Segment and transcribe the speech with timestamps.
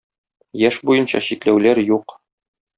[0.61, 2.19] Яшь буенча чикләүләр юк.